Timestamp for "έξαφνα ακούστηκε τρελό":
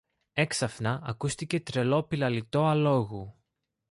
0.33-2.03